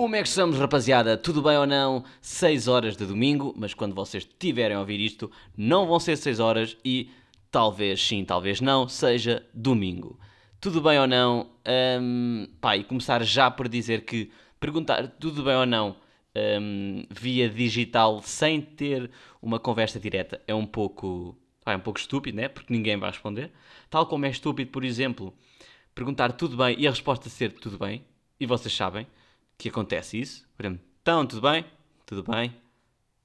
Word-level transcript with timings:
Como 0.00 0.14
é 0.14 0.22
que 0.22 0.28
estamos, 0.28 0.56
rapaziada? 0.56 1.16
Tudo 1.16 1.42
bem 1.42 1.58
ou 1.58 1.66
não? 1.66 2.04
6 2.20 2.68
horas 2.68 2.96
de 2.96 3.04
domingo, 3.04 3.52
mas 3.56 3.74
quando 3.74 3.96
vocês 3.96 4.24
tiverem 4.38 4.76
a 4.76 4.80
ouvir 4.80 5.00
isto, 5.00 5.28
não 5.56 5.88
vão 5.88 5.98
ser 5.98 6.16
6 6.16 6.38
horas 6.38 6.76
e 6.84 7.10
talvez 7.50 8.00
sim, 8.00 8.24
talvez 8.24 8.60
não, 8.60 8.88
seja 8.88 9.44
domingo. 9.52 10.16
Tudo 10.60 10.80
bem 10.80 11.00
ou 11.00 11.08
não? 11.08 11.50
Um, 12.00 12.46
pá, 12.60 12.76
e 12.76 12.84
começar 12.84 13.24
já 13.24 13.50
por 13.50 13.68
dizer 13.68 14.04
que 14.04 14.30
perguntar 14.60 15.08
tudo 15.18 15.42
bem 15.42 15.56
ou 15.56 15.66
não 15.66 15.96
um, 16.60 17.04
via 17.10 17.48
digital 17.48 18.22
sem 18.22 18.60
ter 18.60 19.10
uma 19.42 19.58
conversa 19.58 19.98
direta 19.98 20.40
é 20.46 20.54
um 20.54 20.64
pouco, 20.64 21.36
é 21.66 21.74
um 21.74 21.80
pouco 21.80 21.98
estúpido, 21.98 22.36
né? 22.36 22.46
Porque 22.46 22.72
ninguém 22.72 22.96
vai 22.96 23.10
responder. 23.10 23.50
Tal 23.90 24.06
como 24.06 24.26
é 24.26 24.30
estúpido, 24.30 24.70
por 24.70 24.84
exemplo, 24.84 25.34
perguntar 25.92 26.30
tudo 26.34 26.56
bem 26.56 26.76
e 26.78 26.86
a 26.86 26.90
resposta 26.90 27.28
ser 27.28 27.50
tudo 27.50 27.76
bem, 27.76 28.04
e 28.38 28.46
vocês 28.46 28.72
sabem 28.72 29.04
que 29.58 29.68
acontece 29.68 30.18
isso. 30.18 30.48
Por 30.56 30.64
exemplo, 30.64 30.84
então, 31.02 31.26
tudo 31.26 31.42
bem? 31.42 31.64
Tudo 32.06 32.22
bem? 32.22 32.54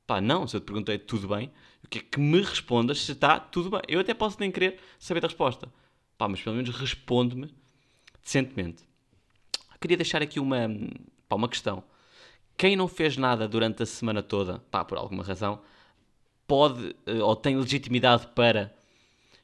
Pá, 0.07 0.19
não, 0.19 0.47
se 0.47 0.57
eu 0.57 0.59
te 0.59 0.65
perguntei 0.65 0.97
tudo 0.97 1.27
bem, 1.27 1.51
o 1.83 1.87
que 1.87 1.99
é 1.99 2.01
que 2.01 2.19
me 2.19 2.41
respondas 2.41 3.01
se 3.01 3.11
está 3.11 3.39
tudo 3.39 3.69
bem? 3.69 3.81
Eu 3.87 3.99
até 3.99 4.13
posso 4.13 4.37
nem 4.39 4.51
querer 4.51 4.79
saber 4.99 5.23
a 5.23 5.27
resposta. 5.27 5.71
Pá, 6.17 6.27
mas 6.27 6.41
pelo 6.41 6.55
menos 6.55 6.75
responde-me 6.75 7.53
decentemente. 8.21 8.83
Queria 9.79 9.97
deixar 9.97 10.21
aqui 10.21 10.39
uma, 10.39 10.69
pá, 11.27 11.35
uma 11.35 11.49
questão. 11.49 11.83
Quem 12.57 12.75
não 12.75 12.87
fez 12.87 13.17
nada 13.17 13.47
durante 13.47 13.83
a 13.83 13.85
semana 13.85 14.23
toda, 14.23 14.59
pá, 14.71 14.83
por 14.85 14.97
alguma 14.97 15.23
razão, 15.23 15.61
pode 16.47 16.95
eh, 17.05 17.21
ou 17.21 17.35
tem 17.35 17.57
legitimidade 17.57 18.27
para 18.27 18.73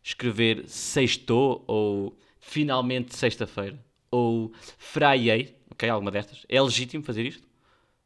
escrever 0.02 0.68
sextou 0.68 1.64
ou 1.68 2.18
finalmente 2.40 3.16
sexta-feira 3.16 3.78
ou 4.12 4.52
fraiei, 4.78 5.56
ok? 5.80 5.89
Alguma 5.89 6.11
destas. 6.11 6.45
É 6.49 6.61
legítimo 6.61 7.03
fazer 7.03 7.25
isto? 7.25 7.47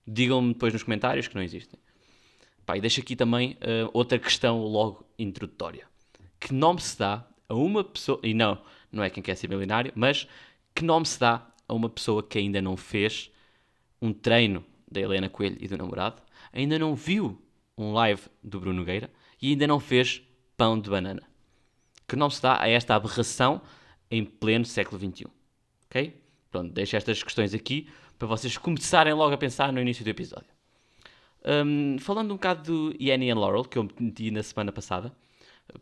Digam-me 0.06 0.54
depois 0.54 0.72
nos 0.72 0.84
comentários 0.84 1.28
que 1.28 1.34
não 1.34 1.42
existem. 1.42 1.80
Pá, 2.66 2.78
e 2.78 2.82
deixo 2.82 3.02
aqui 3.02 3.16
também 3.16 3.54
uh, 3.54 3.90
outra 3.92 4.20
questão 4.20 4.60
logo 4.62 5.06
introdutória. 5.18 5.88
Que 6.40 6.54
nome 6.54 6.80
se 6.80 6.98
dá 6.98 7.26
a 7.50 7.56
uma 7.56 7.84
pessoa, 7.84 8.20
e 8.22 8.34
não, 8.34 8.62
não 8.92 9.04
é 9.04 9.10
quem 9.10 9.24
quer 9.24 9.36
ser 9.36 9.50
milionário, 9.50 9.92
mas 9.96 10.28
que 10.76 10.84
nome 10.84 11.06
se 11.06 11.20
dá 11.20 11.48
a 11.68 11.74
uma 11.74 11.90
pessoa 11.90 12.22
que 12.22 12.38
ainda 12.38 12.62
não 12.62 12.78
fez 12.78 13.32
um 14.02 14.14
treino 14.14 14.64
da 14.90 15.02
Helena 15.02 15.30
Coelho 15.30 15.58
e 15.60 15.68
do 15.68 15.78
namorado, 15.78 16.22
ainda 16.52 16.78
não 16.78 16.94
viu 16.94 17.42
um 17.78 17.92
live 17.94 18.22
do 18.44 18.60
Bruno 18.60 18.80
Nogueira 18.80 19.10
e 19.42 19.50
ainda 19.50 19.66
não 19.66 19.80
fez 19.80 20.22
pão 20.56 20.80
de 20.80 20.90
banana. 20.90 21.24
Que 22.08 22.16
nome 22.16 22.34
se 22.34 22.42
dá 22.42 22.62
a 22.62 22.70
esta 22.70 22.94
aberração 22.94 23.62
em 24.12 24.24
pleno 24.24 24.66
século 24.66 25.00
XXI? 25.00 25.26
Ok? 25.86 26.23
Pronto, 26.54 26.72
deixo 26.72 26.96
estas 26.96 27.24
questões 27.24 27.52
aqui 27.56 27.90
para 28.20 28.28
vocês 28.28 28.56
começarem 28.60 29.12
logo 29.12 29.34
a 29.34 29.38
pensar 29.40 29.74
no 29.74 29.82
início 29.82 30.04
do 30.06 30.10
episódio. 30.12 30.52
Um, 31.44 31.98
falando 31.98 32.30
um 32.30 32.36
bocado 32.36 32.92
do 32.92 32.96
Yanni 33.04 33.32
and 33.32 33.40
Laurel, 33.40 33.64
que 33.64 33.76
eu 33.76 33.90
meti 34.00 34.30
na 34.30 34.44
semana 34.44 34.72
passada, 34.72 35.12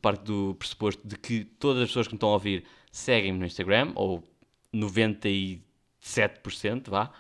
parte 0.02 0.24
do 0.24 0.56
pressuposto 0.58 1.06
de 1.06 1.18
que 1.18 1.44
todas 1.44 1.84
as 1.84 1.90
pessoas 1.90 2.08
que 2.08 2.14
me 2.14 2.16
estão 2.16 2.30
a 2.30 2.34
ouvir 2.36 2.64
seguem-me 2.90 3.38
no 3.38 3.46
Instagram, 3.46 3.92
ou 3.96 4.24
97%, 4.74 5.60
vá. 6.88 7.12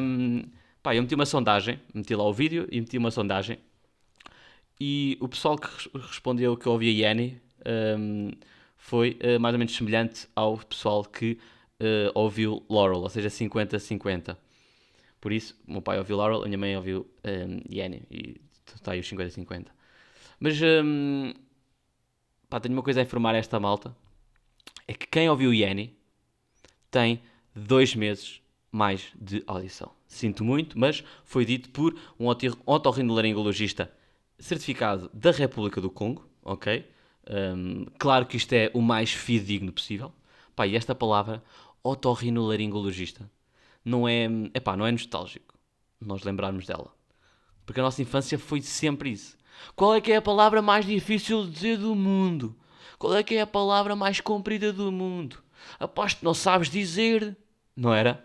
Um, 0.00 0.44
pá, 0.80 0.94
eu 0.94 1.02
meti 1.02 1.16
uma 1.16 1.26
sondagem, 1.26 1.80
meti 1.92 2.14
lá 2.14 2.22
o 2.22 2.32
vídeo 2.32 2.68
e 2.70 2.80
meti 2.80 2.96
uma 2.96 3.10
sondagem. 3.10 3.58
E 4.80 5.18
o 5.20 5.26
pessoal 5.26 5.58
que 5.58 5.68
respondeu 5.92 6.56
que 6.56 6.68
ouvia 6.68 7.08
Yanni 7.08 7.42
um, 7.98 8.30
foi 8.76 9.18
uh, 9.24 9.40
mais 9.40 9.56
ou 9.56 9.58
menos 9.58 9.74
semelhante 9.74 10.28
ao 10.36 10.56
pessoal 10.58 11.04
que 11.04 11.36
uh, 11.80 12.10
ouviu 12.14 12.64
Laurel, 12.68 13.00
ou 13.00 13.08
seja, 13.08 13.28
50-50. 13.28 14.36
Por 15.20 15.32
isso, 15.32 15.58
o 15.66 15.72
meu 15.72 15.82
pai 15.82 15.98
ouviu 15.98 16.16
Laurel, 16.16 16.42
a 16.42 16.46
minha 16.46 16.58
mãe 16.58 16.76
ouviu 16.76 17.06
um, 17.24 17.28
ehm, 17.28 18.02
e 18.10 18.40
está 18.74 18.92
aí 18.92 19.00
os 19.00 19.10
50-50. 19.10 19.66
Mas, 20.38 20.60
um, 20.62 21.32
pá, 22.48 22.60
tenho 22.60 22.74
uma 22.74 22.82
coisa 22.82 23.00
a 23.00 23.02
informar 23.02 23.34
a 23.34 23.38
esta 23.38 23.58
malta, 23.58 23.96
é 24.86 24.92
que 24.94 25.06
quem 25.06 25.28
ouviu 25.28 25.52
Yanni 25.52 25.96
tem 26.90 27.22
dois 27.54 27.94
meses 27.94 28.40
mais 28.70 29.12
de 29.20 29.42
audição. 29.46 29.90
Sinto 30.06 30.44
muito, 30.44 30.78
mas 30.78 31.02
foi 31.24 31.44
dito 31.44 31.70
por 31.70 31.98
um 32.18 32.26
otorrinolaringologista 32.66 33.90
certificado 34.38 35.10
da 35.12 35.30
República 35.30 35.80
do 35.80 35.90
Congo, 35.90 36.28
ok? 36.44 36.86
Um, 37.28 37.86
claro 37.98 38.26
que 38.26 38.36
isto 38.36 38.52
é 38.52 38.70
o 38.72 38.80
mais 38.80 39.10
fidedigno 39.10 39.72
possível. 39.72 40.12
Pá, 40.54 40.66
e 40.66 40.76
esta 40.76 40.94
palavra 40.94 41.42
otorrinolaringologista 41.86 43.30
não 43.84 44.08
é, 44.08 44.28
epá, 44.54 44.76
não 44.76 44.86
é 44.86 44.92
nostálgico 44.92 45.54
nós 46.00 46.24
lembrarmos 46.24 46.66
dela. 46.66 46.92
Porque 47.64 47.80
a 47.80 47.82
nossa 47.82 48.02
infância 48.02 48.38
foi 48.38 48.60
sempre 48.60 49.10
isso. 49.10 49.36
Qual 49.74 49.94
é 49.94 50.00
que 50.00 50.12
é 50.12 50.16
a 50.16 50.22
palavra 50.22 50.60
mais 50.60 50.84
difícil 50.84 51.44
de 51.44 51.50
dizer 51.50 51.78
do 51.78 51.94
mundo? 51.94 52.54
Qual 52.98 53.14
é 53.14 53.22
que 53.22 53.34
é 53.34 53.40
a 53.40 53.46
palavra 53.46 53.96
mais 53.96 54.20
comprida 54.20 54.72
do 54.72 54.92
mundo? 54.92 55.42
Aposto 55.78 56.18
que 56.18 56.24
não 56.24 56.34
sabes 56.34 56.68
dizer. 56.68 57.36
Não 57.74 57.94
era? 57.94 58.24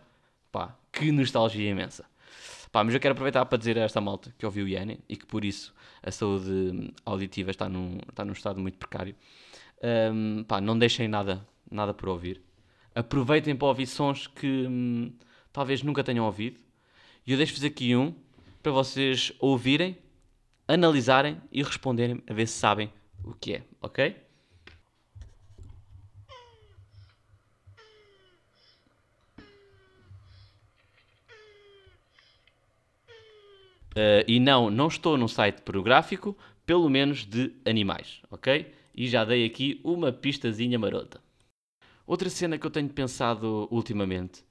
Pá, 0.52 0.76
que 0.92 1.12
nostalgia 1.12 1.70
imensa. 1.70 2.06
Pá, 2.72 2.84
mas 2.84 2.94
eu 2.94 3.00
quero 3.00 3.14
aproveitar 3.14 3.46
para 3.46 3.58
dizer 3.58 3.78
a 3.78 3.82
esta 3.82 4.02
malta 4.02 4.34
que 4.38 4.46
ouviu 4.46 4.66
o 4.66 4.68
Yanni 4.68 5.00
e 5.08 5.16
que 5.16 5.26
por 5.26 5.44
isso 5.44 5.74
a 6.04 6.12
saúde 6.12 6.94
auditiva 7.06 7.52
está 7.52 7.68
num, 7.70 8.00
está 8.10 8.26
num 8.26 8.34
estado 8.34 8.60
muito 8.60 8.78
precário. 8.78 9.16
Um, 10.14 10.44
pá, 10.44 10.62
não 10.62 10.78
deixem 10.78 11.08
nada, 11.08 11.46
nada 11.70 11.94
por 11.94 12.10
ouvir 12.10 12.42
aproveitem 12.94 13.56
para 13.56 13.68
ouvir 13.68 13.88
sons 13.88 14.28
que 14.28 14.66
hum, 14.68 15.14
talvez 15.52 15.84
nunca 15.84 16.04
tenham 16.04 16.26
ouvido. 16.26 16.60
E 17.26 17.32
eu 17.32 17.38
deixo-vos 17.38 17.64
aqui 17.64 17.96
um 17.96 18.14
para 18.62 18.72
vocês 18.72 19.32
ouvirem, 19.40 19.98
analisarem 20.68 21.42
e 21.52 21.64
responderem 21.64 22.22
a 22.28 22.34
ver 22.34 22.48
se 22.48 22.58
sabem 22.58 22.92
o 23.24 23.34
que 23.34 23.56
é, 23.56 23.64
ok? 23.82 24.16
Uh, 33.92 34.24
e 34.26 34.40
não, 34.40 34.70
não 34.70 34.88
estou 34.88 35.18
num 35.18 35.28
site 35.28 35.62
pornográfico, 35.62 36.38
pelo 36.66 36.90
menos 36.90 37.26
de 37.26 37.54
animais, 37.66 38.22
ok? 38.32 38.74
E 38.96 39.08
já 39.08 39.26
dei 39.26 39.46
aqui 39.46 39.82
uma 39.84 40.14
pistazinha 40.14 40.80
marota. 40.80 41.20
Outra 42.06 42.30
cena 42.30 42.58
que 42.58 42.66
eu 42.66 42.72
tenho 42.72 42.90
pensado 42.90 43.68
ultimamente, 43.72 44.44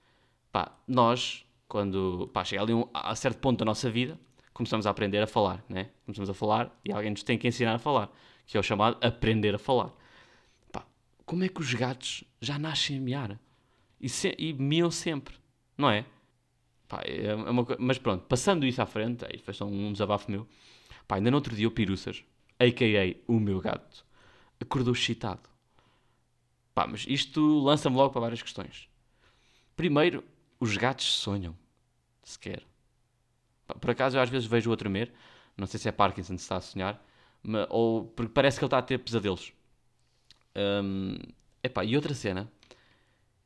pá, 0.53 0.73
nós, 0.87 1.45
quando 1.69 2.31
pá, 2.33 2.45
chega 2.45 2.63
ali 2.63 2.73
um, 2.75 2.89
a 2.95 3.15
certo 3.15 3.39
ponto 3.39 3.59
da 3.59 3.65
nossa 3.65 3.91
vida, 3.91 4.19
começamos 4.53 4.87
a 4.87 4.91
aprender 4.91 5.23
a 5.23 5.27
falar, 5.27 5.65
né? 5.69 5.91
Começamos 6.05 6.31
a 6.31 6.35
falar 6.35 6.81
e 6.85 6.93
alguém 6.93 7.11
nos 7.11 7.23
tem 7.23 7.39
que 7.39 7.49
ensinar 7.49 7.75
a 7.75 7.79
falar, 7.79 8.11
que 8.47 8.57
é 8.57 8.61
o 8.61 8.63
chamado 8.63 8.97
aprender 9.01 9.55
a 9.55 9.59
falar. 9.59 9.93
Pá, 10.73 10.87
como 11.27 11.45
é 11.45 11.49
que 11.49 11.61
os 11.61 11.73
gatos 11.75 12.25
já 12.41 12.59
nascem 12.59 12.99
a 12.99 13.01
miar? 13.01 13.41
E, 14.01 14.09
se, 14.09 14.35
e 14.39 14.53
miam 14.53 14.91
sempre, 14.91 15.35
não 15.77 15.91
é? 15.91 16.07
Pá, 16.89 17.03
é, 17.05 17.27
é 17.27 17.35
uma, 17.35 17.67
mas 17.79 17.99
pronto, 17.99 18.25
passando 18.27 18.67
isso 18.67 18.81
à 18.81 18.87
frente, 18.87 19.25
aí 19.25 19.39
foi 19.39 19.55
só 19.55 19.67
um 19.67 19.93
desabafo 19.93 20.31
meu. 20.31 20.47
Pá, 21.07 21.17
ainda 21.17 21.31
no 21.31 21.37
outro 21.37 21.55
dia 21.55 21.69
o 21.69 21.71
Piruças, 21.71 22.25
a.k.a. 22.59 23.17
o 23.27 23.39
meu 23.39 23.61
gato, 23.61 24.07
acordou 24.61 24.95
excitado. 24.95 25.50
Pá, 26.75 26.87
mas 26.87 27.05
isto 27.09 27.61
lança-me 27.63 27.97
logo 27.97 28.11
para 28.11 28.21
várias 28.23 28.43
questões. 28.43 28.89
Primeiro, 29.77 30.25
os 30.59 30.77
gatos 30.77 31.07
sonham. 31.07 31.57
Sequer. 32.23 32.63
Pá, 33.67 33.75
por 33.75 33.91
acaso 33.91 34.17
eu 34.17 34.23
às 34.23 34.29
vezes 34.29 34.47
vejo-o 34.49 34.73
a 34.73 34.77
tremer. 34.77 35.13
Não 35.57 35.67
sei 35.67 35.81
se 35.81 35.89
é 35.89 35.93
Parkinson 35.93 36.35
que 36.35 36.43
está 36.43 36.57
a 36.57 36.61
sonhar. 36.61 37.03
Mas, 37.43 37.67
ou 37.71 38.05
porque 38.05 38.33
parece 38.33 38.59
que 38.59 38.65
ele 38.65 38.69
está 38.69 38.79
a 38.79 38.83
ter 38.83 38.99
pesadelos. 38.99 39.53
Um, 40.55 41.17
epá, 41.63 41.85
e 41.85 41.97
outra 41.97 42.15
cena 42.15 42.51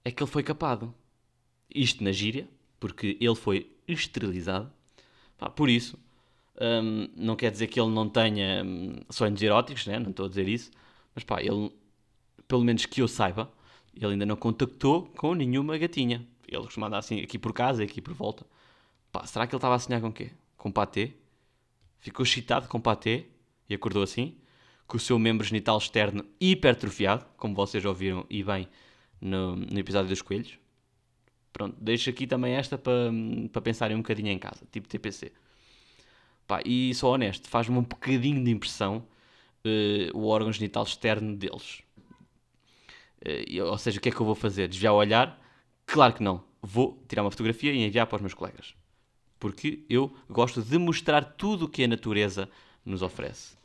é 0.04 0.10
que 0.10 0.22
ele 0.22 0.30
foi 0.30 0.42
capado. 0.42 0.94
Isto 1.74 2.04
na 2.04 2.12
gíria, 2.12 2.48
porque 2.78 3.16
ele 3.20 3.34
foi 3.34 3.70
esterilizado. 3.88 4.70
Pá, 5.38 5.48
por 5.50 5.68
isso, 5.68 5.98
um, 6.60 7.08
não 7.16 7.36
quer 7.36 7.50
dizer 7.50 7.66
que 7.66 7.80
ele 7.80 7.90
não 7.90 8.08
tenha 8.08 8.62
hum, 8.64 8.96
sonhos 9.10 9.42
eróticos, 9.42 9.86
né? 9.86 9.98
não 9.98 10.10
estou 10.10 10.26
a 10.26 10.28
dizer 10.28 10.48
isso. 10.48 10.70
Mas 11.14 11.24
pá, 11.24 11.40
ele 11.42 11.72
pelo 12.48 12.64
menos 12.64 12.86
que 12.86 13.02
eu 13.02 13.08
saiba, 13.08 13.52
ele 13.94 14.12
ainda 14.12 14.26
não 14.26 14.36
contactou 14.36 15.06
com 15.16 15.34
nenhuma 15.34 15.78
gatinha. 15.78 16.26
Ele 16.46 16.62
costuma 16.62 16.86
andar 16.86 16.98
assim 16.98 17.20
aqui 17.20 17.38
por 17.38 17.52
casa, 17.52 17.82
aqui 17.82 18.00
por 18.00 18.14
volta. 18.14 18.44
Pá, 19.12 19.26
será 19.26 19.46
que 19.46 19.54
ele 19.54 19.58
estava 19.58 19.74
a 19.74 19.78
sonhar 19.78 20.00
com 20.00 20.08
o 20.08 20.12
quê? 20.12 20.30
Com 20.56 20.70
patê? 20.70 21.12
Ficou 21.98 22.24
excitado 22.24 22.68
com 22.68 22.80
patê 22.80 23.26
e 23.68 23.74
acordou 23.74 24.02
assim, 24.02 24.36
com 24.86 24.96
o 24.96 25.00
seu 25.00 25.18
membro 25.18 25.46
genital 25.46 25.78
externo 25.78 26.24
hipertrofiado, 26.40 27.24
como 27.36 27.54
vocês 27.54 27.84
ouviram 27.84 28.26
e 28.28 28.42
bem 28.42 28.68
no, 29.20 29.56
no 29.56 29.78
episódio 29.78 30.08
dos 30.08 30.20
coelhos. 30.20 30.58
Pronto, 31.52 31.76
deixo 31.80 32.10
aqui 32.10 32.26
também 32.26 32.54
esta 32.54 32.76
para, 32.76 33.10
para 33.52 33.62
pensarem 33.62 33.96
um 33.96 34.00
bocadinho 34.00 34.28
em 34.28 34.38
casa, 34.38 34.66
tipo 34.70 34.88
TPC. 34.88 35.32
Pá, 36.46 36.60
e 36.64 36.92
sou 36.94 37.14
honesto, 37.14 37.48
faz-me 37.48 37.78
um 37.78 37.82
bocadinho 37.82 38.44
de 38.44 38.50
impressão 38.50 39.06
uh, 39.64 40.18
o 40.18 40.26
órgão 40.26 40.52
genital 40.52 40.82
externo 40.82 41.36
deles. 41.36 41.82
Uh, 43.24 43.64
ou 43.64 43.78
seja, 43.78 43.98
o 43.98 44.00
que 44.00 44.08
é 44.08 44.12
que 44.12 44.20
eu 44.20 44.26
vou 44.26 44.34
fazer? 44.34 44.68
Desviar 44.68 44.92
o 44.92 44.96
olhar? 44.96 45.40
Claro 45.86 46.12
que 46.14 46.22
não. 46.22 46.44
Vou 46.62 47.02
tirar 47.08 47.22
uma 47.22 47.30
fotografia 47.30 47.72
e 47.72 47.84
enviar 47.84 48.06
para 48.06 48.16
os 48.16 48.22
meus 48.22 48.34
colegas. 48.34 48.74
porque 49.38 49.84
eu 49.90 50.14
gosto 50.28 50.62
de 50.62 50.78
mostrar 50.78 51.22
tudo 51.22 51.66
o 51.66 51.68
que 51.68 51.84
a 51.84 51.88
natureza 51.88 52.48
nos 52.84 53.02
oferece. 53.02 53.56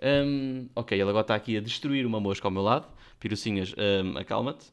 Um, 0.00 0.68
ok, 0.76 0.96
ele 0.96 1.08
agora 1.08 1.22
está 1.22 1.34
aqui 1.34 1.56
a 1.56 1.60
destruir 1.60 2.06
uma 2.06 2.20
mosca 2.20 2.46
ao 2.46 2.52
meu 2.52 2.62
lado. 2.62 2.86
Pirucinhas, 3.18 3.74
um, 3.76 4.16
acalma-te. 4.18 4.66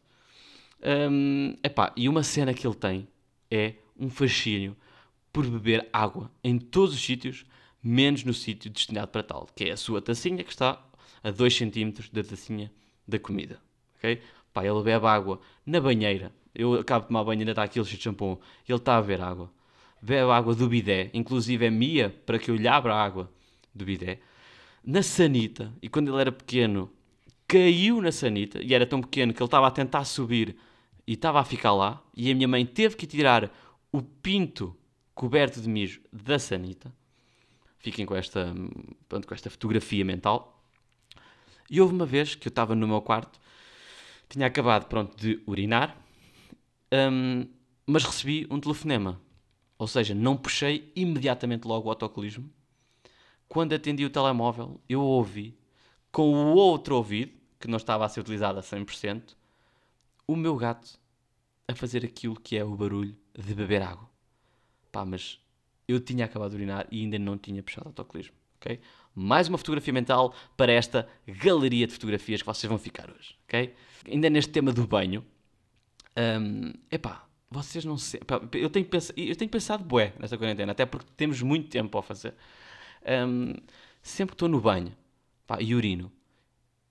Um, 0.84 1.56
epá, 1.64 1.94
e 1.96 2.10
uma 2.10 2.22
cena 2.24 2.54
que 2.54 2.66
ele 2.66 2.76
tem 2.76 3.08
é 3.50 3.76
um 3.98 4.10
fascínio 4.10 4.76
por 5.32 5.48
beber 5.48 5.88
água 5.94 6.32
em 6.44 6.60
todos 6.60 6.94
os 6.94 7.02
sítios, 7.02 7.46
menos 7.82 8.24
no 8.24 8.34
sítio 8.34 8.70
destinado 8.70 9.08
para 9.08 9.24
tal, 9.24 9.48
que 9.56 9.66
é 9.66 9.72
a 9.72 9.78
sua 9.78 10.02
tacinha 10.02 10.44
que 10.44 10.52
está 10.52 10.84
a 11.24 11.32
2 11.32 11.56
cm 11.56 11.92
da 12.12 12.24
tacinha 12.24 12.72
da 13.08 13.18
comida. 13.20 13.60
Ok? 14.02 14.20
Pá, 14.52 14.66
ele 14.66 14.82
bebe 14.82 15.06
água 15.06 15.40
na 15.64 15.80
banheira. 15.80 16.34
Eu 16.54 16.74
acabo 16.74 17.04
de 17.04 17.08
tomar 17.08 17.24
banho 17.24 17.40
ainda 17.40 17.52
está 17.52 17.64
aquele 17.64 17.86
cheio 17.86 17.98
de 17.98 18.04
shampoo. 18.04 18.42
Ele 18.68 18.78
está 18.78 18.98
a 18.98 19.02
beber 19.02 19.22
água. 19.22 19.52
Bebe 20.02 20.32
água 20.32 20.56
do 20.56 20.68
bidé. 20.68 21.12
Inclusive 21.14 21.66
é 21.66 21.70
Mia 21.70 22.10
para 22.26 22.40
que 22.40 22.50
eu 22.50 22.56
lhe 22.56 22.68
abra 22.68 22.96
a 22.96 23.04
água 23.04 23.32
do 23.74 23.86
bidé. 23.86 24.20
Na 24.84 25.04
sanita. 25.04 25.72
E 25.82 25.88
quando 25.88 26.12
ele 26.12 26.20
era 26.20 26.32
pequeno, 26.32 26.92
caiu 27.48 28.02
na 28.02 28.12
sanita. 28.12 28.62
E 28.62 28.74
era 28.74 28.86
tão 28.86 29.00
pequeno 29.00 29.34
que 29.34 29.42
ele 29.42 29.48
estava 29.48 29.68
a 29.68 29.72
tentar 29.72 30.04
subir 30.04 30.58
e 31.08 31.14
estava 31.14 31.40
a 31.40 31.44
ficar 31.44 31.74
lá. 31.74 32.04
E 32.16 32.30
a 32.32 32.36
minha 32.36 32.48
mãe 32.48 32.66
teve 32.66 32.96
que 32.96 33.06
tirar 33.06 33.50
o 33.92 34.02
pinto 34.02 34.76
coberto 35.14 35.62
de 35.62 35.70
mijo 35.70 36.02
da 36.12 36.40
sanita. 36.40 36.92
Fiquem 37.78 38.06
com 38.06 38.16
esta, 38.16 38.54
pronto, 39.08 39.28
com 39.28 39.34
esta 39.34 39.50
fotografia 39.50 40.04
mental. 40.04 40.62
E 41.70 41.80
houve 41.80 41.94
uma 41.94 42.06
vez 42.06 42.36
que 42.36 42.48
eu 42.48 42.50
estava 42.50 42.76
no 42.76 42.88
meu 42.88 43.02
quarto 43.02 43.40
tinha 44.32 44.48
acabado, 44.48 44.88
pronto, 44.88 45.16
de 45.18 45.42
urinar, 45.46 45.98
um, 46.92 47.46
mas 47.86 48.04
recebi 48.04 48.48
um 48.50 48.60
telefonema. 48.60 49.20
Ou 49.78 49.88
seja, 49.88 50.16
não 50.16 50.38
puxei 50.38 50.92
imediatamente 50.96 51.68
logo 51.68 51.88
o 51.88 51.90
autocolismo. 51.90 52.50
Quando 53.48 53.74
atendi 53.74 54.06
o 54.06 54.10
telemóvel, 54.10 54.80
eu 54.88 55.02
ouvi, 55.02 55.58
com 56.12 56.34
o 56.34 56.56
outro 56.56 56.96
ouvido, 56.96 57.34
que 57.60 57.68
não 57.68 57.78
estava 57.78 58.06
a 58.06 58.10
ser 58.10 58.22
utilizado 58.22 58.58
a 58.58 58.62
100%, 58.62 59.36
o 60.26 60.36
meu 60.36 60.56
gato 60.56 60.98
a 61.68 61.76
fazer 61.76 62.06
aquilo 62.06 62.40
que 62.40 62.58
é 62.58 62.64
o 62.64 62.76
barulho 62.76 63.16
de 63.38 63.54
beber 63.54 63.82
água. 63.82 64.10
Pá, 64.92 65.04
mas 65.04 65.40
eu 65.88 66.00
tinha 66.00 66.26
acabado 66.26 66.52
de 66.52 66.58
urinar 66.58 66.88
e 66.90 67.02
ainda 67.02 67.20
não 67.20 67.38
tinha 67.38 67.62
puxado 67.62 67.88
o 67.88 67.90
autocolismo, 67.90 68.36
ok? 68.58 68.80
Mais 69.16 69.48
uma 69.48 69.58
fotografia 69.58 69.94
mental 69.94 70.34
para 70.56 70.72
esta 70.72 71.08
galeria 71.28 71.88
de 71.88 71.94
fotografias 71.94 72.42
que 72.42 72.46
vocês 72.46 72.70
vão 72.70 72.78
ficar 72.78 73.10
hoje, 73.10 73.36
ok? 73.46 73.74
Ainda 74.10 74.30
neste 74.30 74.52
tema 74.52 74.72
do 74.72 74.88
banho, 74.88 75.26
um, 76.18 76.74
epá, 76.90 77.26
vocês 77.50 77.84
não 77.86 77.98
sei, 77.98 78.22
epá, 78.22 78.42
eu, 78.54 78.70
tenho 78.70 78.86
pensado, 78.86 79.20
eu 79.20 79.36
tenho 79.36 79.52
pensado 79.52 79.84
bué 79.84 80.14
nesta 80.20 80.38
quarentena, 80.38 80.72
até 80.72 80.86
porque 80.86 81.10
temos 81.18 81.42
muito 81.42 81.70
tempo 81.70 81.90
para 81.90 82.02
fazer. 82.02 82.34
Um, 83.28 83.54
sempre 84.02 84.32
que 84.32 84.36
estou 84.36 84.50
no 84.50 84.62
banho 84.62 84.96
pá, 85.46 85.62
e 85.62 85.76
urino, 85.76 86.12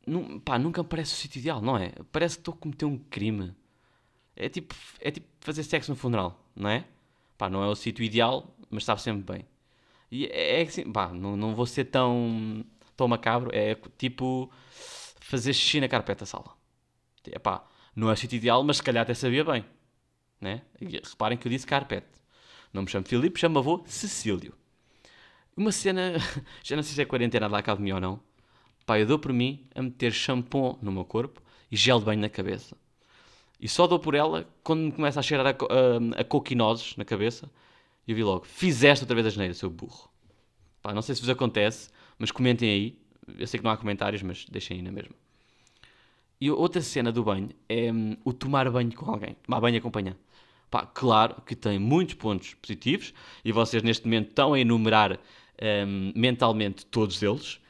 num, 0.06 0.38
pá, 0.38 0.58
nunca 0.58 0.82
me 0.82 0.88
parece 0.88 1.14
o 1.14 1.16
sítio 1.16 1.38
ideal, 1.38 1.60
não 1.60 1.76
é? 1.76 1.92
Parece 2.12 2.36
que 2.36 2.40
estou 2.42 2.54
a 2.54 2.56
cometer 2.56 2.84
um 2.84 2.98
crime. 2.98 3.54
É 4.36 4.48
tipo, 4.48 4.74
é 5.00 5.10
tipo 5.10 5.26
fazer 5.40 5.62
sexo 5.64 5.90
no 5.90 5.96
funeral, 5.96 6.42
não 6.54 6.70
é? 6.70 6.84
Pá, 7.36 7.48
não 7.48 7.62
é 7.62 7.66
o 7.68 7.74
sítio 7.74 8.04
ideal, 8.04 8.54
mas 8.70 8.84
sabe 8.84 9.00
sempre 9.02 9.34
bem. 9.34 9.46
E 10.10 10.26
é, 10.26 10.60
é 10.60 10.62
assim, 10.62 10.90
pá, 10.90 11.08
não, 11.08 11.36
não 11.36 11.54
vou 11.54 11.66
ser 11.66 11.84
tão, 11.84 12.64
tão 12.96 13.06
macabro, 13.08 13.50
é 13.54 13.76
tipo 13.96 14.50
fazer 15.20 15.52
xixi 15.52 15.80
na 15.80 15.88
carpeta 15.88 16.20
da 16.20 16.26
sala. 16.26 16.56
É 17.30 17.38
pá, 17.38 17.64
não 17.94 18.10
é 18.10 18.16
sítio 18.16 18.36
ideal, 18.36 18.62
mas 18.64 18.78
se 18.78 18.82
calhar 18.82 19.02
até 19.02 19.14
sabia 19.14 19.44
bem. 19.44 19.64
Né? 20.40 20.62
E 20.80 20.86
reparem 20.86 21.38
que 21.38 21.46
eu 21.46 21.50
disse 21.50 21.66
carpete. 21.66 22.08
Não 22.72 22.82
me 22.82 22.88
chamo 22.90 23.06
Filipe, 23.06 23.38
chamo 23.38 23.58
avô 23.58 23.82
Cecílio. 23.86 24.54
Uma 25.56 25.72
cena, 25.72 26.14
já 26.62 26.76
não 26.76 26.82
sei 26.82 26.94
se 26.94 27.02
é 27.02 27.04
quarentena 27.04 27.48
de 27.48 27.82
mim 27.82 27.92
ou 27.92 28.00
não. 28.00 28.20
Pá, 28.86 28.98
eu 28.98 29.06
dou 29.06 29.18
por 29.18 29.32
mim 29.32 29.66
a 29.74 29.82
meter 29.82 30.12
shampoo 30.12 30.78
no 30.82 30.90
meu 30.90 31.04
corpo 31.04 31.42
e 31.70 31.76
gel 31.76 31.98
de 31.98 32.04
banho 32.04 32.20
na 32.20 32.28
cabeça. 32.28 32.76
E 33.60 33.68
só 33.68 33.86
dou 33.86 33.98
por 33.98 34.14
ela 34.14 34.48
quando 34.64 34.80
me 34.80 34.92
começa 34.92 35.20
a 35.20 35.22
cheirar 35.22 35.46
a, 35.46 35.50
a, 35.50 36.20
a 36.20 36.24
coquinoses 36.24 36.96
na 36.96 37.04
cabeça 37.04 37.50
e 38.06 38.12
eu 38.12 38.16
vi 38.16 38.24
logo, 38.24 38.44
fizeste 38.44 39.04
outra 39.04 39.14
vez 39.14 39.26
a 39.26 39.30
geneira, 39.30 39.54
seu 39.54 39.70
burro. 39.70 40.10
Pá, 40.82 40.94
não 40.94 41.02
sei 41.02 41.14
se 41.14 41.20
vos 41.20 41.30
acontece, 41.30 41.90
mas 42.18 42.30
comentem 42.30 42.70
aí. 42.70 42.98
Eu 43.38 43.46
sei 43.46 43.58
que 43.58 43.64
não 43.64 43.70
há 43.70 43.76
comentários, 43.76 44.22
mas 44.22 44.46
deixem 44.46 44.78
aí 44.78 44.82
na 44.82 44.90
mesma. 44.90 45.14
E 46.40 46.50
outra 46.50 46.80
cena 46.80 47.12
do 47.12 47.22
banho 47.22 47.50
é 47.68 47.92
hum, 47.92 48.16
o 48.24 48.32
tomar 48.32 48.68
banho 48.70 48.94
com 48.94 49.10
alguém. 49.10 49.36
Tomar 49.42 49.60
banho 49.60 49.78
acompanhado. 49.78 50.18
Pá, 50.70 50.86
claro 50.86 51.42
que 51.42 51.54
tem 51.54 51.78
muitos 51.78 52.14
pontos 52.14 52.54
positivos 52.54 53.12
e 53.44 53.52
vocês 53.52 53.82
neste 53.82 54.04
momento 54.06 54.28
estão 54.28 54.54
a 54.54 54.60
enumerar 54.60 55.18
hum, 55.86 56.12
mentalmente 56.14 56.86
todos 56.86 57.22
eles, 57.22 57.60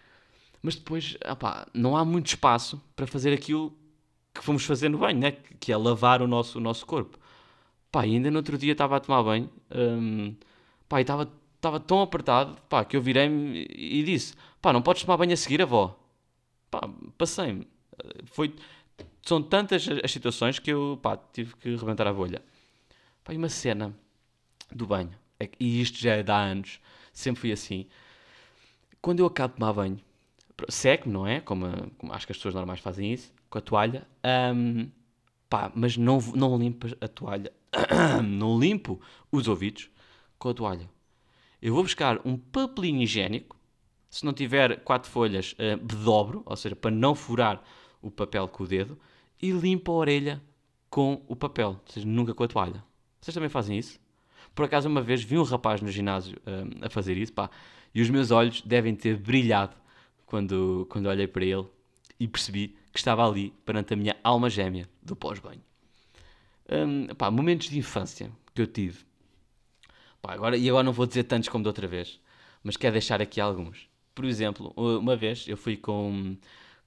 mas 0.62 0.76
depois 0.76 1.16
opá, 1.28 1.66
não 1.74 1.96
há 1.96 2.04
muito 2.04 2.26
espaço 2.26 2.80
para 2.94 3.06
fazer 3.06 3.32
aquilo 3.32 3.76
que 4.34 4.44
fomos 4.44 4.64
fazer 4.64 4.88
no 4.88 4.98
banho, 4.98 5.18
né? 5.18 5.32
que 5.58 5.72
é 5.72 5.76
lavar 5.76 6.22
o 6.22 6.28
nosso, 6.28 6.58
o 6.58 6.60
nosso 6.60 6.86
corpo. 6.86 7.18
Pá, 7.90 8.02
ainda 8.02 8.30
no 8.30 8.38
outro 8.38 8.56
dia 8.56 8.72
estava 8.72 8.96
a 8.96 9.00
tomar 9.00 9.22
banho, 9.22 9.50
um, 9.74 10.34
pá, 10.88 11.00
e 11.00 11.02
estava, 11.02 11.30
estava 11.56 11.80
tão 11.80 12.00
apertado, 12.00 12.56
pá, 12.68 12.84
que 12.84 12.96
eu 12.96 13.02
virei-me 13.02 13.66
e 13.68 14.02
disse, 14.04 14.34
pá, 14.62 14.72
não 14.72 14.80
podes 14.82 15.02
tomar 15.02 15.16
banho 15.16 15.32
a 15.32 15.36
seguir, 15.36 15.60
avó. 15.62 15.98
Pá, 16.70 16.88
passei-me. 17.18 17.66
Foi, 18.26 18.54
são 19.22 19.42
tantas 19.42 19.86
as 20.04 20.10
situações 20.12 20.58
que 20.58 20.70
eu, 20.72 20.98
pá, 21.02 21.16
tive 21.32 21.56
que 21.56 21.74
rebentar 21.74 22.06
a 22.06 22.12
bolha. 22.12 22.42
Pá, 23.24 23.34
e 23.34 23.36
uma 23.36 23.48
cena 23.48 23.94
do 24.72 24.86
banho, 24.86 25.10
é 25.40 25.50
e 25.58 25.80
isto 25.82 25.98
já 25.98 26.14
é 26.14 26.22
de 26.22 26.30
há 26.30 26.38
anos, 26.38 26.80
sempre 27.12 27.40
fui 27.40 27.52
assim. 27.52 27.86
Quando 29.02 29.20
eu 29.20 29.26
acabo 29.26 29.54
de 29.54 29.60
tomar 29.60 29.72
banho, 29.72 30.00
seco, 30.68 31.08
não 31.08 31.26
é? 31.26 31.40
Como, 31.40 31.66
como, 31.98 32.12
acho 32.12 32.26
que 32.26 32.32
as 32.32 32.38
pessoas 32.38 32.54
normais 32.54 32.80
fazem 32.80 33.12
isso, 33.12 33.32
com 33.48 33.58
a 33.58 33.60
toalha, 33.60 34.06
um, 34.54 34.88
pá, 35.48 35.72
mas 35.74 35.96
não, 35.96 36.20
não 36.34 36.56
limpas 36.56 36.94
a 37.00 37.08
toalha 37.08 37.52
não 38.24 38.58
limpo 38.58 39.00
os 39.30 39.48
ouvidos 39.48 39.90
com 40.38 40.48
a 40.48 40.54
toalha. 40.54 40.90
Eu 41.60 41.74
vou 41.74 41.82
buscar 41.82 42.20
um 42.24 42.36
papelinho 42.36 43.02
higiênico, 43.02 43.56
se 44.08 44.24
não 44.24 44.32
tiver 44.32 44.80
quatro 44.80 45.10
folhas, 45.10 45.52
uh, 45.52 46.42
ou 46.44 46.56
seja, 46.56 46.74
para 46.74 46.90
não 46.90 47.14
furar 47.14 47.62
o 48.02 48.10
papel 48.10 48.48
com 48.48 48.64
o 48.64 48.66
dedo, 48.66 48.98
e 49.40 49.50
limpo 49.50 49.92
a 49.92 49.96
orelha 49.96 50.42
com 50.88 51.22
o 51.28 51.36
papel, 51.36 51.80
ou 51.86 51.92
seja, 51.92 52.06
nunca 52.06 52.34
com 52.34 52.42
a 52.42 52.48
toalha. 52.48 52.84
Vocês 53.20 53.34
também 53.34 53.48
fazem 53.48 53.78
isso? 53.78 54.00
Por 54.54 54.64
acaso, 54.64 54.88
uma 54.88 55.02
vez 55.02 55.22
vi 55.22 55.38
um 55.38 55.42
rapaz 55.42 55.80
no 55.80 55.90
ginásio 55.90 56.38
uh, 56.38 56.86
a 56.86 56.90
fazer 56.90 57.16
isso, 57.16 57.32
pá, 57.32 57.50
e 57.94 58.00
os 58.00 58.10
meus 58.10 58.30
olhos 58.30 58.62
devem 58.62 58.94
ter 58.94 59.16
brilhado 59.16 59.76
quando, 60.26 60.86
quando 60.90 61.06
olhei 61.06 61.26
para 61.26 61.44
ele 61.44 61.66
e 62.18 62.26
percebi 62.26 62.76
que 62.92 62.98
estava 62.98 63.26
ali 63.26 63.52
perante 63.64 63.94
a 63.94 63.96
minha 63.96 64.16
alma 64.24 64.48
gêmea 64.48 64.88
do 65.02 65.14
pós-banho. 65.14 65.62
Um, 66.70 67.06
pá, 67.14 67.30
momentos 67.30 67.68
de 67.68 67.78
infância 67.78 68.30
que 68.54 68.62
eu 68.62 68.66
tive. 68.66 68.98
Pá, 70.22 70.34
agora, 70.34 70.56
e 70.56 70.68
agora 70.68 70.84
não 70.84 70.92
vou 70.92 71.06
dizer 71.06 71.24
tantos 71.24 71.48
como 71.48 71.64
da 71.64 71.70
outra 71.70 71.88
vez, 71.88 72.20
mas 72.62 72.76
quero 72.76 72.92
deixar 72.92 73.20
aqui 73.20 73.40
alguns. 73.40 73.88
Por 74.14 74.24
exemplo, 74.24 74.72
uma 74.76 75.16
vez 75.16 75.48
eu 75.48 75.56
fui 75.56 75.76
com, 75.76 76.36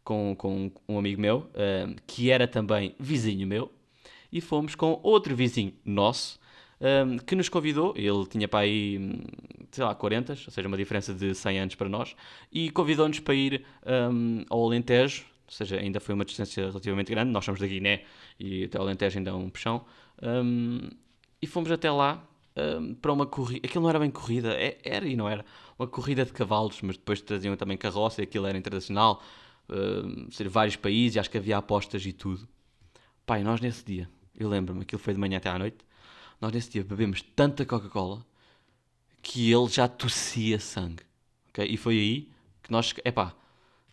com, 0.04 0.36
com 0.36 0.72
um 0.88 0.98
amigo 0.98 1.20
meu, 1.20 1.50
um, 1.56 1.96
que 2.08 2.30
era 2.32 2.48
também 2.48 2.96
vizinho 3.00 3.48
meu, 3.48 3.72
e 4.32 4.40
fomos 4.40 4.76
com 4.76 5.00
outro 5.04 5.36
vizinho 5.36 5.74
nosso, 5.84 6.40
um, 6.80 7.18
que 7.18 7.36
nos 7.36 7.50
convidou, 7.50 7.94
ele 7.96 8.26
tinha 8.28 8.48
para 8.48 8.60
aí, 8.60 9.00
sei 9.72 9.84
lá, 9.84 9.96
40, 9.96 10.34
ou 10.34 10.38
seja, 10.38 10.68
uma 10.68 10.78
diferença 10.78 11.14
de 11.14 11.34
100 11.34 11.60
anos 11.60 11.76
para 11.76 11.90
nós, 11.90 12.16
e 12.52 12.70
convidou-nos 12.70 13.20
para 13.20 13.34
ir 13.34 13.66
um, 13.86 14.46
ao 14.50 14.66
Alentejo, 14.66 15.26
ou 15.46 15.52
seja, 15.54 15.78
ainda 15.78 16.00
foi 16.00 16.16
uma 16.16 16.26
distância 16.26 16.68
relativamente 16.68 17.12
grande. 17.12 17.32
Nós 17.32 17.46
somos 17.46 17.60
da 17.60 17.68
Guiné 17.68 18.04
e 18.40 18.66
até 18.66 18.80
o 18.80 18.82
Alentejo 18.82 19.18
ainda 19.18 19.32
é 19.32 19.34
um 19.34 19.50
puxão. 19.50 19.86
Um, 20.22 20.90
e 21.42 21.48
fomos 21.48 21.72
até 21.72 21.92
lá 21.92 22.26
um, 22.56 22.94
para 22.96 23.12
uma 23.12 23.26
corrida. 23.26 23.68
Aquilo 23.68 23.84
não 23.84 23.90
era 23.90 24.00
bem 24.00 24.10
corrida, 24.12 24.54
é, 24.54 24.78
era 24.84 25.06
e 25.08 25.16
não 25.16 25.28
era. 25.28 25.46
Uma 25.78 25.88
corrida 25.88 26.26
de 26.26 26.32
cavalos, 26.32 26.82
mas 26.82 26.98
depois 26.98 27.22
traziam 27.22 27.56
também 27.56 27.78
carroça 27.78 28.22
e 28.22 28.24
aquilo 28.24 28.46
era 28.46 28.58
internacional. 28.58 29.22
Um, 29.70 30.30
ser 30.32 30.48
vários 30.50 30.76
países, 30.76 31.18
acho 31.18 31.30
que 31.30 31.38
havia 31.38 31.58
apostas 31.58 32.06
e 32.06 32.14
tudo. 32.14 32.48
Pai, 33.26 33.44
nós 33.44 33.62
nesse 33.62 33.84
dia, 33.86 34.10
eu 34.38 34.50
lembro-me, 34.50 34.82
aquilo 34.82 35.00
foi 35.00 35.14
de 35.14 35.20
manhã 35.20 35.38
até 35.38 35.50
à 35.50 35.58
noite. 35.58 35.78
Nós 36.40 36.52
nesse 36.52 36.70
dia 36.70 36.84
bebemos 36.84 37.22
tanta 37.22 37.66
Coca-Cola 37.66 38.26
que 39.22 39.52
ele 39.52 39.68
já 39.68 39.88
tossia 39.88 40.60
sangue. 40.60 41.04
Okay? 41.50 41.66
E 41.66 41.78
foi 41.78 41.96
aí 41.96 42.30
que 42.62 42.72
nós, 42.72 42.94
epá, 43.06 43.34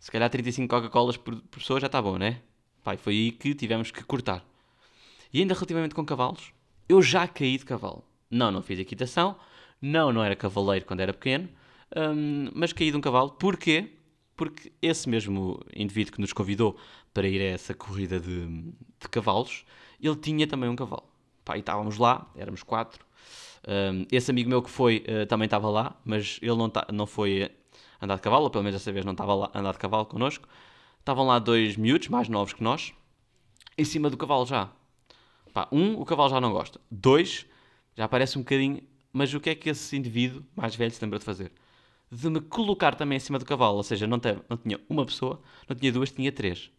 se 0.00 0.10
calhar 0.10 0.30
35 0.30 0.66
Coca-Colas 0.66 1.16
por, 1.18 1.36
por 1.36 1.58
pessoa 1.60 1.78
já 1.78 1.86
está 1.86 2.00
bom, 2.00 2.16
né? 2.16 2.40
Pai, 2.82 2.96
foi 2.96 3.12
aí 3.12 3.30
que 3.30 3.54
tivemos 3.54 3.90
que 3.90 4.02
cortar. 4.02 4.42
E 5.32 5.40
ainda 5.40 5.52
relativamente 5.52 5.94
com 5.94 6.04
cavalos, 6.04 6.52
eu 6.88 7.02
já 7.02 7.28
caí 7.28 7.58
de 7.58 7.66
cavalo. 7.66 8.02
Não, 8.30 8.50
não 8.50 8.62
fiz 8.62 8.78
equitação. 8.78 9.36
Não, 9.80 10.10
não 10.10 10.24
era 10.24 10.34
cavaleiro 10.34 10.86
quando 10.86 11.00
era 11.00 11.12
pequeno. 11.12 11.48
Um, 11.94 12.50
mas 12.54 12.72
caí 12.72 12.90
de 12.90 12.96
um 12.96 13.00
cavalo. 13.00 13.30
Porquê? 13.32 13.90
Porque 14.34 14.72
esse 14.80 15.06
mesmo 15.06 15.60
indivíduo 15.76 16.14
que 16.14 16.20
nos 16.20 16.32
convidou 16.32 16.78
para 17.12 17.28
ir 17.28 17.40
a 17.42 17.44
essa 17.44 17.74
corrida 17.74 18.18
de, 18.18 18.46
de 18.46 19.08
cavalos, 19.10 19.66
ele 20.00 20.16
tinha 20.16 20.46
também 20.46 20.70
um 20.70 20.76
cavalo. 20.76 21.04
Pá, 21.44 21.58
e 21.58 21.60
estávamos 21.60 21.98
lá, 21.98 22.30
éramos 22.34 22.62
quatro. 22.62 23.04
Um, 23.68 24.06
esse 24.10 24.30
amigo 24.30 24.48
meu 24.48 24.62
que 24.62 24.70
foi 24.70 25.04
uh, 25.06 25.26
também 25.26 25.44
estava 25.44 25.68
lá, 25.68 25.94
mas 26.04 26.38
ele 26.40 26.56
não, 26.56 26.70
tá, 26.70 26.86
não 26.90 27.06
foi 27.06 27.50
andar 28.00 28.16
de 28.16 28.22
cavalo, 28.22 28.44
ou 28.44 28.50
pelo 28.50 28.64
menos 28.64 28.80
dessa 28.80 28.92
vez 28.92 29.04
não 29.04 29.12
estava 29.12 29.34
lá 29.34 29.50
andar 29.54 29.72
de 29.72 29.78
cavalo 29.78 30.06
connosco. 30.06 30.48
Estavam 30.98 31.26
lá 31.26 31.38
dois 31.38 31.76
miúdos, 31.76 32.08
mais 32.08 32.28
novos 32.28 32.52
que 32.52 32.62
nós, 32.62 32.92
em 33.76 33.84
cima 33.84 34.10
do 34.10 34.16
cavalo 34.16 34.46
já. 34.46 34.70
Pá, 35.52 35.68
um, 35.72 36.00
o 36.00 36.04
cavalo 36.04 36.30
já 36.30 36.40
não 36.40 36.52
gosta. 36.52 36.80
Dois, 36.90 37.46
já 37.96 38.08
parece 38.08 38.38
um 38.38 38.42
bocadinho. 38.42 38.82
Mas 39.12 39.34
o 39.34 39.40
que 39.40 39.50
é 39.50 39.54
que 39.54 39.70
esse 39.70 39.96
indivíduo 39.96 40.44
mais 40.54 40.76
velho 40.76 40.92
se 40.92 41.02
lembra 41.02 41.18
de 41.18 41.24
fazer? 41.24 41.50
De 42.10 42.30
me 42.30 42.40
colocar 42.40 42.94
também 42.94 43.16
em 43.16 43.20
cima 43.20 43.38
do 43.38 43.44
cavalo. 43.44 43.76
Ou 43.76 43.82
seja, 43.82 44.06
não, 44.06 44.18
teve, 44.18 44.40
não 44.48 44.56
tinha 44.56 44.78
uma 44.88 45.04
pessoa, 45.04 45.40
não 45.68 45.74
tinha 45.76 45.90
duas, 45.90 46.10
tinha 46.10 46.30
três. 46.30 46.70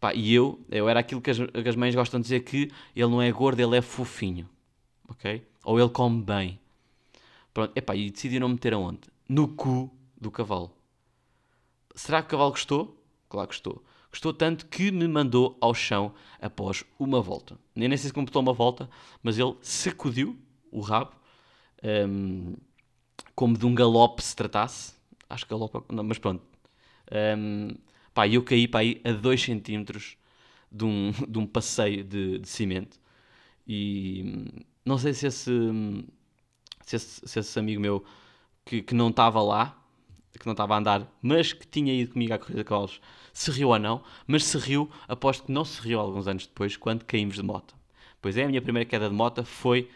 Pá, 0.00 0.14
e 0.14 0.32
eu, 0.32 0.58
eu 0.70 0.88
era 0.88 1.00
aquilo 1.00 1.20
que 1.20 1.30
as, 1.30 1.38
que 1.38 1.68
as 1.68 1.76
mães 1.76 1.94
gostam 1.94 2.18
de 2.18 2.24
dizer 2.24 2.40
que 2.40 2.70
ele 2.96 3.10
não 3.10 3.22
é 3.22 3.30
gordo, 3.30 3.60
ele 3.60 3.76
é 3.76 3.82
fofinho. 3.82 4.48
Ok? 5.08 5.46
Ou 5.64 5.78
ele 5.78 5.90
come 5.90 6.22
bem. 6.22 6.58
Pronto, 7.52 7.72
epá, 7.76 7.94
e 7.94 8.10
decidi 8.10 8.40
não 8.40 8.48
meter 8.48 8.72
aonde? 8.72 9.00
No 9.28 9.48
cu 9.48 9.90
do 10.20 10.30
cavalo. 10.30 10.72
Será 11.94 12.20
que 12.20 12.28
o 12.28 12.30
cavalo 12.30 12.50
gostou? 12.50 13.02
Claro 13.28 13.48
que 13.48 13.54
gostou. 13.54 13.84
Gostou 14.10 14.34
tanto 14.34 14.66
que 14.66 14.90
me 14.90 15.06
mandou 15.06 15.56
ao 15.60 15.72
chão 15.72 16.12
após 16.40 16.84
uma 16.98 17.20
volta. 17.20 17.58
Nem, 17.74 17.88
sei 17.96 18.08
se 18.08 18.12
completou 18.12 18.42
uma 18.42 18.52
volta, 18.52 18.90
mas 19.22 19.38
ele 19.38 19.56
sacudiu 19.62 20.36
o 20.70 20.80
rabo, 20.80 21.12
um, 22.08 22.56
como 23.34 23.56
de 23.56 23.64
um 23.64 23.74
galope 23.74 24.22
se 24.22 24.34
tratasse. 24.34 24.94
Acho 25.28 25.44
que 25.46 25.50
galope, 25.50 25.80
não, 25.94 26.02
mas 26.02 26.18
pronto. 26.18 26.42
Um, 27.38 27.76
pá, 28.12 28.26
eu 28.26 28.42
caí 28.42 28.66
para 28.66 28.80
aí 28.80 29.00
a 29.04 29.12
2 29.12 29.40
centímetros 29.40 30.16
de 30.70 30.84
um, 30.84 31.12
de 31.28 31.38
um 31.38 31.46
passeio 31.46 32.02
de, 32.02 32.38
de 32.38 32.48
cimento. 32.48 33.00
E 33.66 34.44
não 34.84 34.98
sei 34.98 35.14
se 35.14 35.28
esse, 35.28 35.50
se 36.84 36.96
esse, 36.96 37.28
se 37.28 37.38
esse 37.38 37.58
amigo 37.58 37.80
meu 37.80 38.04
que, 38.64 38.82
que 38.82 38.94
não 38.94 39.10
estava 39.10 39.40
lá, 39.40 39.79
que 40.38 40.46
não 40.46 40.52
estava 40.52 40.74
a 40.74 40.78
andar, 40.78 41.06
mas 41.20 41.52
que 41.52 41.66
tinha 41.66 41.92
ido 41.92 42.12
comigo 42.12 42.32
à 42.32 42.38
corrida 42.38 42.58
de 42.58 42.64
cavalos, 42.64 43.00
se 43.32 43.50
riu 43.50 43.68
ou 43.68 43.78
não, 43.78 44.02
mas 44.26 44.44
se 44.44 44.58
riu, 44.58 44.90
aposto 45.08 45.44
que 45.44 45.52
não 45.52 45.64
se 45.64 45.80
riu 45.80 45.98
alguns 46.00 46.26
anos 46.28 46.46
depois, 46.46 46.76
quando 46.76 47.04
caímos 47.04 47.36
de 47.36 47.42
moto. 47.42 47.74
Pois 48.22 48.36
é, 48.36 48.44
a 48.44 48.48
minha 48.48 48.62
primeira 48.62 48.88
queda 48.88 49.08
de 49.08 49.14
moto 49.14 49.44
foi 49.44 49.88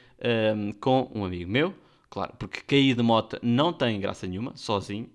um, 0.56 0.72
com 0.72 1.10
um 1.14 1.24
amigo 1.24 1.50
meu, 1.50 1.74
claro, 2.10 2.34
porque 2.38 2.60
cair 2.60 2.94
de 2.94 3.02
moto 3.02 3.38
não 3.42 3.72
tem 3.72 4.00
graça 4.00 4.26
nenhuma, 4.26 4.56
sozinho. 4.56 5.08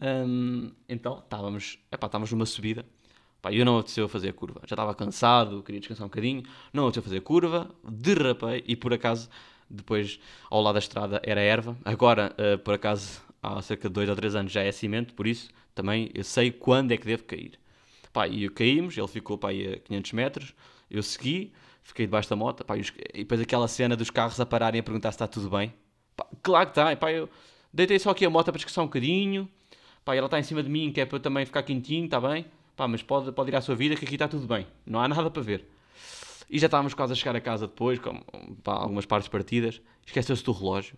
Um, 0.00 0.70
então 0.88 1.18
estávamos, 1.18 1.78
epá, 1.90 2.06
estávamos 2.06 2.30
numa 2.30 2.46
subida 2.46 2.84
Pá, 3.40 3.52
eu 3.52 3.64
não 3.64 3.78
apeteceu 3.78 4.08
fazer 4.08 4.32
curva. 4.32 4.60
Já 4.66 4.74
estava 4.74 4.94
cansado, 4.94 5.62
queria 5.62 5.80
descansar 5.80 6.04
um 6.04 6.08
bocadinho. 6.08 6.42
Não 6.72 6.84
apeteceu 6.84 7.02
fazer 7.02 7.20
curva, 7.20 7.70
derrapei 7.84 8.64
e 8.66 8.74
por 8.74 8.92
acaso, 8.92 9.28
depois 9.70 10.18
ao 10.50 10.60
lado 10.60 10.74
da 10.74 10.80
estrada 10.80 11.20
era 11.24 11.40
erva. 11.40 11.76
Agora, 11.84 12.34
uh, 12.36 12.58
por 12.58 12.74
acaso, 12.74 13.22
há 13.42 13.60
cerca 13.62 13.88
de 13.88 13.94
2 13.94 14.08
ou 14.08 14.16
3 14.16 14.34
anos 14.34 14.52
já 14.52 14.62
é 14.62 14.72
cimento, 14.72 15.14
por 15.14 15.26
isso 15.26 15.50
também 15.74 16.10
eu 16.14 16.24
sei 16.24 16.50
quando 16.50 16.92
é 16.92 16.96
que 16.96 17.06
devo 17.06 17.24
cair. 17.24 17.58
Pá, 18.12 18.26
e 18.26 18.48
caímos, 18.48 18.96
ele 18.96 19.08
ficou 19.08 19.38
pá, 19.38 19.50
a 19.50 19.78
500 19.80 20.12
metros, 20.12 20.54
eu 20.90 21.02
segui, 21.02 21.52
fiquei 21.82 22.06
debaixo 22.06 22.28
da 22.30 22.36
moto, 22.36 22.64
pá, 22.64 22.76
e, 22.76 22.82
depois 23.14 23.40
aquela 23.40 23.68
cena 23.68 23.96
dos 23.96 24.10
carros 24.10 24.40
a 24.40 24.46
pararem 24.46 24.80
a 24.80 24.82
perguntar 24.82 25.12
se 25.12 25.16
está 25.16 25.26
tudo 25.26 25.50
bem. 25.50 25.72
Pá, 26.16 26.26
claro 26.42 26.66
que 26.66 26.72
está, 26.72 26.96
pá, 26.96 27.12
eu 27.12 27.28
deitei 27.72 27.98
só 27.98 28.10
aqui 28.10 28.24
a 28.24 28.30
moto 28.30 28.46
para 28.46 28.54
descansar 28.54 28.84
um 28.84 28.88
bocadinho, 28.88 29.48
pá, 30.04 30.14
ela 30.14 30.26
está 30.26 30.38
em 30.38 30.42
cima 30.42 30.62
de 30.62 30.68
mim, 30.68 30.90
que 30.92 31.00
é 31.00 31.06
para 31.06 31.16
eu 31.16 31.20
também 31.20 31.44
ficar 31.46 31.62
quentinho, 31.62 32.06
está 32.06 32.20
bem? 32.20 32.46
pá, 32.78 32.86
mas 32.86 33.02
pode, 33.02 33.32
pode 33.32 33.50
ir 33.50 33.56
à 33.56 33.60
sua 33.60 33.74
vida 33.74 33.96
que 33.96 34.04
aqui 34.04 34.14
está 34.14 34.28
tudo 34.28 34.46
bem, 34.46 34.64
não 34.86 35.00
há 35.00 35.08
nada 35.08 35.28
para 35.28 35.42
ver. 35.42 35.68
E 36.48 36.58
já 36.58 36.66
estávamos 36.66 36.94
quase 36.94 37.12
a 37.12 37.16
chegar 37.16 37.34
a 37.34 37.40
casa 37.40 37.66
depois, 37.66 37.98
com 37.98 38.20
pá, 38.62 38.74
algumas 38.74 39.04
partes 39.04 39.28
partidas, 39.28 39.82
esqueceu-se 40.06 40.44
do 40.44 40.52
relógio. 40.52 40.96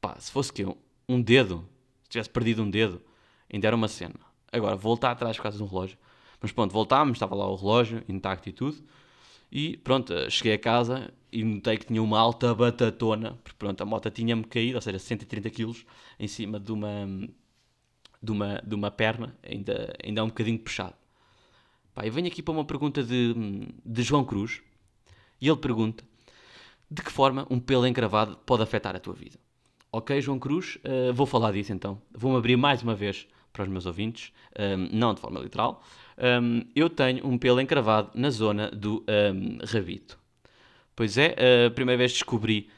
Pá, 0.00 0.16
se 0.18 0.32
fosse 0.32 0.50
que 0.50 0.64
um 1.08 1.22
dedo, 1.22 1.66
se 2.02 2.10
tivesse 2.10 2.30
perdido 2.30 2.62
um 2.62 2.70
dedo, 2.70 3.00
ainda 3.52 3.66
era 3.66 3.76
uma 3.76 3.88
cena. 3.88 4.14
Agora, 4.52 4.76
voltar 4.76 5.10
atrás 5.10 5.36
por 5.36 5.44
causa 5.44 5.58
de 5.58 5.64
um 5.64 5.66
relógio. 5.66 5.98
Mas 6.40 6.52
pronto, 6.52 6.72
voltámos, 6.72 7.16
estava 7.16 7.34
lá 7.34 7.46
o 7.48 7.56
relógio, 7.56 8.04
intacto 8.08 8.48
e 8.48 8.52
tudo. 8.52 8.78
E 9.50 9.76
pronto, 9.78 10.12
cheguei 10.30 10.54
a 10.54 10.58
casa 10.58 11.12
e 11.32 11.42
notei 11.42 11.78
que 11.78 11.86
tinha 11.86 12.02
uma 12.02 12.18
alta 12.18 12.54
batatona, 12.54 13.32
porque 13.42 13.56
pronto, 13.58 13.80
a 13.80 13.84
moto 13.86 14.10
tinha-me 14.10 14.44
caído, 14.44 14.76
ou 14.76 14.82
seja, 14.82 14.98
130 14.98 15.50
kg, 15.50 15.74
em 16.18 16.28
cima 16.28 16.60
de 16.60 16.70
uma, 16.72 17.06
de 18.22 18.32
uma, 18.32 18.62
de 18.66 18.74
uma 18.74 18.90
perna, 18.90 19.36
ainda, 19.42 19.94
ainda 20.04 20.20
é 20.20 20.24
um 20.24 20.28
bocadinho 20.28 20.58
puxado. 20.58 20.94
Pá, 21.94 22.06
eu 22.06 22.12
venho 22.12 22.28
aqui 22.28 22.42
para 22.42 22.52
uma 22.52 22.64
pergunta 22.64 23.02
de, 23.02 23.34
de 23.84 24.02
João 24.02 24.24
Cruz 24.24 24.62
e 25.40 25.48
ele 25.48 25.56
pergunta: 25.58 26.04
de 26.90 27.02
que 27.02 27.10
forma 27.10 27.46
um 27.50 27.58
pelo 27.58 27.86
encravado 27.86 28.36
pode 28.46 28.62
afetar 28.62 28.94
a 28.94 29.00
tua 29.00 29.14
vida? 29.14 29.38
Ok, 29.90 30.20
João 30.20 30.38
Cruz, 30.38 30.76
uh, 30.84 31.12
vou 31.14 31.24
falar 31.24 31.52
disso 31.52 31.72
então. 31.72 32.00
Vou-me 32.12 32.36
abrir 32.36 32.56
mais 32.56 32.82
uma 32.82 32.94
vez 32.94 33.26
para 33.52 33.62
os 33.62 33.68
meus 33.68 33.86
ouvintes, 33.86 34.32
um, 34.58 34.62
ehm, 34.62 34.88
não 34.92 35.14
de 35.14 35.20
forma 35.20 35.40
literal. 35.40 35.82
Um, 36.18 36.58
ehm, 36.58 36.62
eu 36.76 36.90
tenho 36.90 37.26
um 37.26 37.38
pelo 37.38 37.58
encravado 37.58 38.10
na 38.14 38.28
zona 38.28 38.70
do 38.70 38.98
um, 38.98 39.04
ehm, 39.08 39.58
rabito. 39.64 40.18
Pois 40.94 41.16
é, 41.16 41.34
a 41.66 41.70
primeira 41.70 41.96
vez 41.96 42.12
descobri, 42.12 42.68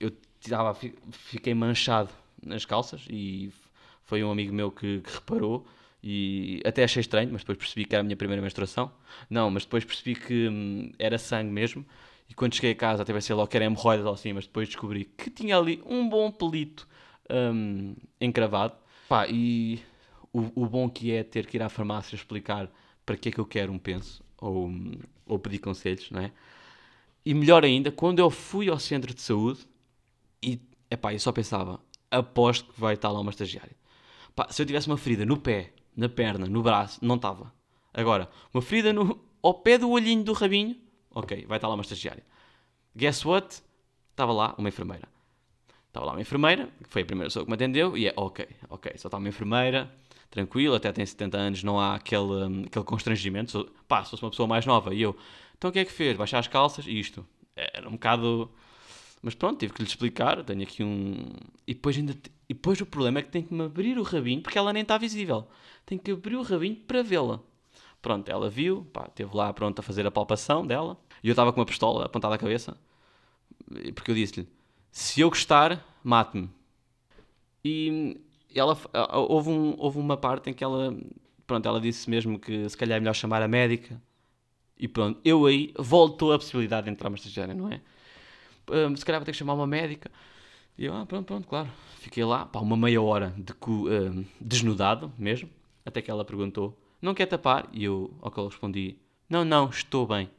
eu 0.00 0.10
tirava, 0.40 0.74
fiquei 1.12 1.54
manchado 1.54 2.10
nas 2.44 2.64
calças 2.64 3.04
e 3.10 3.52
foi 4.04 4.24
um 4.24 4.30
amigo 4.32 4.52
meu 4.52 4.70
que, 4.70 5.00
que, 5.00 5.12
reparou 5.12 5.66
e 6.02 6.62
até 6.64 6.82
achei 6.82 7.00
estranho, 7.00 7.28
mas 7.30 7.42
depois 7.42 7.58
percebi 7.58 7.84
que 7.84 7.94
era 7.94 8.00
a 8.00 8.04
minha 8.04 8.16
primeira 8.16 8.42
menstruação. 8.42 8.90
Não, 9.28 9.50
mas 9.50 9.64
depois 9.64 9.84
percebi 9.84 10.14
que 10.14 10.48
hum, 10.48 10.92
era 10.98 11.18
sangue 11.18 11.52
mesmo. 11.52 11.84
E 12.30 12.34
quando 12.34 12.54
cheguei 12.54 12.70
a 12.70 12.76
casa, 12.76 13.02
até 13.02 13.12
pensei 13.12 13.34
logo 13.34 13.48
que 13.48 13.56
era 13.56 13.66
hemorroidas 13.66 14.06
ou 14.06 14.12
assim, 14.12 14.32
mas 14.32 14.46
depois 14.46 14.68
descobri 14.68 15.04
que 15.04 15.28
tinha 15.28 15.58
ali 15.58 15.82
um 15.84 16.08
bom 16.08 16.30
pelito 16.30 16.86
hum, 17.28 17.96
encravado. 18.20 18.74
Pá, 19.08 19.26
e 19.28 19.82
o, 20.32 20.62
o, 20.62 20.66
bom 20.66 20.88
que 20.88 21.10
é 21.10 21.24
ter 21.24 21.44
que 21.44 21.56
ir 21.56 21.62
à 21.62 21.68
farmácia 21.68 22.14
explicar 22.14 22.70
para 23.04 23.16
que 23.16 23.30
é 23.30 23.32
que 23.32 23.40
eu 23.40 23.44
quero 23.44 23.72
um 23.72 23.78
penso 23.78 24.22
ou, 24.40 24.70
ou 25.26 25.40
pedir 25.40 25.58
conselhos, 25.58 26.08
não 26.12 26.20
é? 26.20 26.32
E 27.26 27.34
melhor 27.34 27.64
ainda, 27.64 27.90
quando 27.90 28.20
eu 28.20 28.30
fui 28.30 28.68
ao 28.68 28.78
centro 28.78 29.12
de 29.12 29.20
saúde 29.20 29.66
e, 30.40 30.60
epá, 30.88 31.12
eu 31.12 31.18
só 31.18 31.32
pensava, 31.32 31.80
aposto 32.08 32.72
que 32.72 32.80
vai 32.80 32.94
estar 32.94 33.10
lá 33.10 33.18
uma 33.18 33.30
estagiária. 33.30 33.74
Pá, 34.36 34.46
se 34.50 34.62
eu 34.62 34.66
tivesse 34.66 34.86
uma 34.86 34.96
ferida 34.96 35.26
no 35.26 35.36
pé, 35.36 35.72
na 35.96 36.08
perna, 36.08 36.46
no 36.46 36.62
braço, 36.62 37.04
não 37.04 37.16
estava. 37.16 37.52
Agora, 37.92 38.30
uma 38.54 38.62
ferida 38.62 38.92
no, 38.92 39.20
ao 39.42 39.54
pé 39.54 39.76
do 39.76 39.90
olhinho 39.90 40.22
do 40.22 40.32
rabinho, 40.32 40.76
ok, 41.14 41.46
vai 41.46 41.58
estar 41.58 41.68
lá 41.68 41.74
uma 41.74 41.82
estagiária. 41.82 42.24
Guess 42.96 43.24
what? 43.26 43.62
Estava 44.10 44.32
lá 44.32 44.54
uma 44.58 44.68
enfermeira. 44.68 45.08
Estava 45.88 46.06
lá 46.06 46.12
uma 46.12 46.20
enfermeira, 46.20 46.68
que 46.82 46.88
foi 46.88 47.02
a 47.02 47.04
primeira 47.06 47.28
pessoa 47.28 47.44
que 47.44 47.50
me 47.50 47.54
atendeu, 47.54 47.96
e 47.96 48.06
é 48.06 48.14
ok, 48.16 48.46
ok, 48.68 48.92
só 48.96 49.08
está 49.08 49.18
uma 49.18 49.28
enfermeira, 49.28 49.92
tranquilo, 50.30 50.74
até 50.74 50.92
tem 50.92 51.04
70 51.04 51.36
anos, 51.36 51.62
não 51.64 51.80
há 51.80 51.96
aquele, 51.96 52.22
um, 52.22 52.64
aquele 52.64 52.84
constrangimento. 52.84 53.70
Pá, 53.88 54.04
se 54.04 54.10
fosse 54.10 54.22
uma 54.22 54.30
pessoa 54.30 54.46
mais 54.46 54.64
nova 54.66 54.94
e 54.94 55.02
eu, 55.02 55.16
então 55.56 55.70
o 55.70 55.72
que 55.72 55.80
é 55.80 55.84
que 55.84 55.92
fez? 55.92 56.16
Baixar 56.16 56.38
as 56.38 56.48
calças 56.48 56.86
e 56.86 56.98
isto. 56.98 57.26
Era 57.56 57.88
um 57.88 57.92
bocado 57.92 58.50
mas 59.22 59.34
pronto, 59.34 59.58
tive 59.58 59.72
que 59.72 59.82
lhe 59.82 59.88
explicar. 59.88 60.42
Tenho 60.44 60.62
aqui 60.62 60.82
um. 60.82 61.16
E 61.66 61.74
depois, 61.74 61.96
ainda 61.96 62.12
e 62.48 62.54
depois 62.54 62.80
o 62.80 62.86
problema 62.86 63.18
é 63.18 63.22
que 63.22 63.30
tem 63.30 63.42
que 63.42 63.52
me 63.52 63.64
abrir 63.64 63.98
o 63.98 64.02
rabinho 64.02 64.42
porque 64.42 64.58
ela 64.58 64.72
nem 64.72 64.82
está 64.82 64.96
visível. 64.96 65.46
Tem 65.84 65.98
que 65.98 66.10
abrir 66.10 66.36
o 66.36 66.42
rabinho 66.42 66.76
para 66.76 67.02
vê-la. 67.02 67.40
Pronto, 68.02 68.28
ela 68.28 68.48
viu, 68.48 68.86
pá, 68.92 69.06
esteve 69.08 69.36
lá 69.36 69.52
pronto 69.52 69.78
a 69.78 69.82
fazer 69.82 70.06
a 70.06 70.10
palpação 70.10 70.66
dela. 70.66 70.96
E 71.22 71.28
eu 71.28 71.32
estava 71.32 71.52
com 71.52 71.60
uma 71.60 71.66
pistola 71.66 72.06
apontada 72.06 72.34
à 72.34 72.38
cabeça. 72.38 72.76
Porque 73.94 74.10
eu 74.10 74.14
disse-lhe: 74.14 74.48
se 74.90 75.20
eu 75.20 75.28
gostar, 75.28 75.84
mate-me. 76.02 76.50
E 77.64 78.20
ela, 78.54 78.76
houve, 79.12 79.50
um, 79.50 79.74
houve 79.78 79.98
uma 79.98 80.16
parte 80.16 80.50
em 80.50 80.54
que 80.54 80.64
ela, 80.64 80.96
pronto, 81.46 81.66
ela 81.66 81.80
disse 81.80 82.08
mesmo 82.08 82.38
que 82.38 82.68
se 82.68 82.76
calhar 82.76 82.96
é 82.96 83.00
melhor 83.00 83.14
chamar 83.14 83.42
a 83.42 83.48
médica. 83.48 84.00
E 84.78 84.88
pronto, 84.88 85.20
eu 85.24 85.44
aí 85.44 85.74
voltou 85.78 86.32
a 86.32 86.38
possibilidade 86.38 86.86
de 86.86 86.92
entrar 86.92 87.08
uma 87.08 87.16
estagiária, 87.16 87.54
não 87.54 87.70
é? 87.70 87.82
um, 88.70 88.96
se 88.96 89.04
calhar 89.04 89.20
vou 89.20 89.24
ter 89.26 89.32
que 89.32 89.38
chamar 89.38 89.54
uma 89.54 89.66
médica. 89.66 90.10
E 90.78 90.84
eu, 90.86 90.94
ah, 90.94 91.04
pronto, 91.04 91.26
pronto, 91.26 91.46
claro. 91.48 91.68
Fiquei 91.98 92.24
lá, 92.24 92.46
pá, 92.46 92.60
uma 92.60 92.76
meia 92.76 93.02
hora 93.02 93.34
de 93.36 93.52
cu, 93.52 93.88
um, 93.88 94.24
desnudado 94.40 95.12
mesmo, 95.18 95.50
até 95.84 96.00
que 96.00 96.10
ela 96.10 96.24
perguntou, 96.24 96.78
não 97.00 97.14
quer 97.14 97.26
tapar? 97.26 97.68
E 97.72 97.84
eu, 97.84 98.14
ao 98.20 98.30
que 98.30 98.38
eu 98.38 98.46
respondi, 98.46 98.98
não, 99.28 99.44
não, 99.44 99.68
estou 99.68 100.06
bem. 100.06 100.30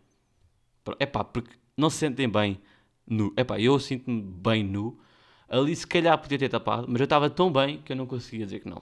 É 1.00 1.06
pá, 1.06 1.24
porque 1.24 1.56
não 1.78 1.90
se 1.90 1.98
sentem 1.98 2.30
bem 2.30 2.60
nu. 3.08 3.34
É 3.36 3.44
pá, 3.44 3.60
eu 3.60 3.80
sinto-me 3.80 4.22
bem 4.22 4.64
nu. 4.64 5.00
Ali 5.48 5.76
se 5.76 5.86
calhar 5.86 6.18
podia 6.18 6.40
ter 6.40 6.50
tapado, 6.50 6.88
mas 6.88 7.00
eu 7.00 7.04
estava 7.04 7.30
tão 7.30 7.52
bem 7.52 7.82
que 7.82 7.92
eu 7.92 7.96
não 7.96 8.06
conseguia 8.06 8.46
dizer 8.46 8.62
que 8.62 8.70
não. 8.70 8.82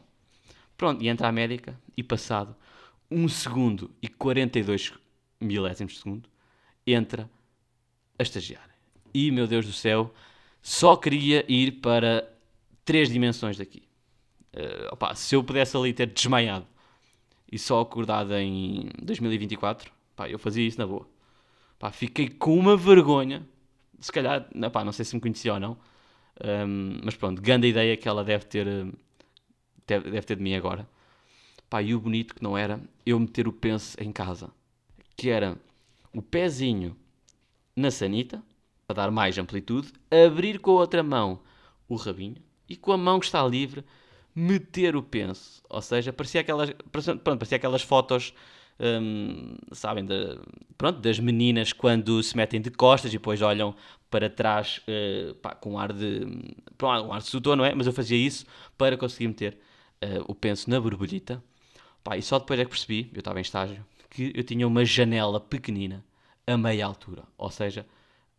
Pronto, 0.78 1.04
e 1.04 1.10
entra 1.10 1.28
a 1.28 1.32
médica 1.32 1.80
e 1.98 2.04
passado 2.04 2.56
1 3.12 3.28
segundo 3.28 3.92
e 4.02 4.08
42 4.08 4.94
milésimos 5.42 5.94
de 5.94 6.00
segundo, 6.00 6.30
entra 6.86 7.30
a 8.18 8.24
estagiária 8.24 8.70
e, 9.14 9.32
meu 9.32 9.48
Deus 9.48 9.66
do 9.66 9.74
céu, 9.74 10.14
só 10.62 10.96
queria 10.96 11.46
ir 11.52 11.80
para 11.82 12.32
três 12.86 13.10
dimensões 13.10 13.58
daqui. 13.58 13.84
Uh, 14.54 14.94
opa, 14.94 15.14
se 15.16 15.36
eu 15.36 15.44
pudesse 15.44 15.76
ali 15.78 15.94
ter 15.94 16.08
desmaiado 16.08 16.68
e 17.52 17.58
só 17.58 17.82
acordado 17.82 18.34
em 18.36 18.90
2024, 19.02 19.92
pá, 20.16 20.30
eu 20.30 20.40
fazia 20.40 20.68
isso 20.68 20.80
na 20.80 20.88
boa. 20.88 21.08
Pá, 21.78 21.92
fiquei 21.92 22.30
com 22.30 22.58
uma 22.58 22.76
vergonha 22.76 23.46
se 24.00 24.12
calhar, 24.12 24.48
epá, 24.56 24.84
não 24.84 24.92
sei 24.92 25.06
se 25.06 25.16
me 25.16 25.22
conhecia 25.22 25.54
ou 25.54 25.60
não, 25.60 25.78
um, 26.44 27.02
mas 27.04 27.16
pronto, 27.16 27.42
grande 27.42 27.68
ideia 27.68 27.98
que 27.98 28.08
ela 28.08 28.24
deve 28.24 28.46
ter, 28.46 28.66
deve, 29.86 30.10
deve 30.12 30.22
ter 30.22 30.36
de 30.36 30.44
mim 30.44 30.56
agora. 30.56 30.88
Pá, 31.70 31.82
e 31.82 31.94
o 31.94 32.00
bonito 32.00 32.34
que 32.34 32.42
não 32.42 32.58
era 32.58 32.82
eu 33.06 33.20
meter 33.20 33.48
o 33.48 33.54
penso 33.54 33.96
em 34.02 34.12
casa, 34.12 34.50
que 35.16 35.30
era 35.30 35.58
o 36.14 36.22
pezinho 36.22 36.96
na 37.76 37.92
sanita, 37.92 38.42
para 38.88 38.96
dar 38.96 39.12
mais 39.12 39.38
amplitude, 39.38 39.94
abrir 40.10 40.60
com 40.60 40.72
a 40.72 40.82
outra 40.82 41.04
mão 41.04 41.40
o 41.88 41.96
rabinho 41.96 42.38
e 42.68 42.76
com 42.76 42.92
a 42.92 42.98
mão 42.98 43.20
que 43.20 43.26
está 43.26 43.46
livre 43.46 43.84
meter 44.40 44.96
o 44.96 45.04
penso. 45.04 45.62
Ou 45.70 45.82
seja, 45.82 46.14
parecia 46.14 46.42
aquelas, 46.42 46.72
pronto, 46.92 47.22
parecia 47.38 47.58
aquelas 47.58 47.82
fotos, 47.82 48.34
hum, 48.80 49.56
sabem, 49.72 50.06
de, 50.06 50.40
pronto, 50.78 51.00
das 51.00 51.20
meninas 51.20 51.74
quando 51.74 52.24
se 52.24 52.36
metem 52.36 52.62
de 52.62 52.72
costas 52.72 53.12
e 53.12 53.18
depois 53.18 53.42
olham 53.42 53.76
para 54.10 54.30
trás 54.30 54.82
uh, 54.88 55.36
pá, 55.36 55.54
com 55.54 55.74
um 55.74 55.80
ar 55.80 55.94
de. 55.94 56.26
Um 56.82 57.14
ar 57.14 57.20
de 57.20 57.26
sedutor, 57.26 57.56
não 57.58 57.66
é? 57.66 57.76
Mas 57.76 57.86
eu 57.86 57.94
fazia 57.94 58.18
isso 58.18 58.46
para 58.78 58.98
conseguir 58.98 59.28
meter 59.28 59.58
uh, 60.04 60.24
o 60.28 60.34
penso 60.34 60.70
na 60.70 60.80
borbulhita. 60.80 61.44
Pá, 62.04 62.18
e 62.18 62.22
só 62.22 62.40
depois 62.40 62.60
é 62.60 62.64
que 62.64 62.72
percebi, 62.72 63.12
eu 63.14 63.20
estava 63.20 63.40
em 63.40 63.42
estágio, 63.42 63.86
que 64.10 64.32
eu 64.34 64.44
tinha 64.44 64.66
uma 64.66 64.86
janela 64.86 65.40
pequenina 65.40 66.04
a 66.48 66.58
meia 66.58 66.86
altura. 66.86 67.24
Ou 67.38 67.52
seja, 67.52 67.86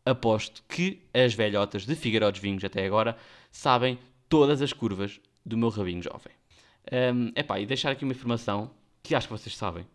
aposto 0.05 0.63
que 0.67 1.03
as 1.13 1.35
velhotas 1.35 1.85
de 1.87 1.95
Figueiró 1.95 2.31
dos 2.31 2.41
Vinhos 2.41 2.65
até 2.65 2.85
agora 2.85 3.17
sabem 3.53 3.99
todas 4.29 4.63
as 4.63 4.73
curvas 4.73 5.21
do 5.45 5.57
meu 5.57 5.69
rabinho 5.69 6.03
jovem. 6.03 6.33
Um, 6.93 7.33
epá, 7.37 7.61
e 7.61 7.67
deixar 7.67 7.91
aqui 7.91 8.05
uma 8.05 8.13
informação 8.13 8.71
que 9.03 9.15
acho 9.15 9.29
que 9.29 9.33
vocês 9.33 9.57
sabem, 9.57 9.87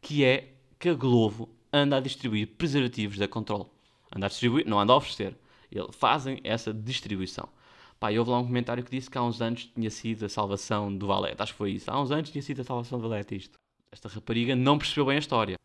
que 0.00 0.24
é 0.24 0.52
que 0.78 0.88
a 0.88 0.94
Glovo 0.94 1.48
anda 1.72 1.96
a 1.96 2.00
distribuir 2.00 2.48
preservativos 2.56 3.18
da 3.18 3.28
Control. 3.28 3.72
Anda 4.14 4.26
a 4.26 4.28
distribuir, 4.28 4.66
não 4.66 4.78
anda 4.78 4.92
a 4.92 4.96
oferecer. 4.96 5.36
Eles 5.70 5.94
fazem 5.96 6.40
essa 6.44 6.72
distribuição. 6.72 7.48
Pá, 7.98 8.10
houve 8.10 8.30
lá 8.30 8.38
um 8.38 8.46
comentário 8.46 8.84
que 8.84 8.90
disse 8.90 9.10
que 9.10 9.16
há 9.16 9.22
uns 9.22 9.40
anos 9.40 9.66
tinha 9.66 9.90
sido 9.90 10.26
a 10.26 10.28
salvação 10.28 10.94
do 10.94 11.06
Valete. 11.06 11.42
Acho 11.42 11.52
que 11.52 11.58
foi 11.58 11.72
isso. 11.72 11.90
Há 11.90 12.00
uns 12.00 12.10
anos 12.10 12.30
tinha 12.30 12.42
sido 12.42 12.60
a 12.60 12.64
salvação 12.64 12.98
do 12.98 13.08
Valete 13.08 13.36
isto. 13.36 13.58
Esta 13.90 14.08
rapariga 14.08 14.54
não 14.54 14.78
percebeu 14.78 15.06
bem 15.06 15.16
a 15.16 15.18
história. 15.18 15.58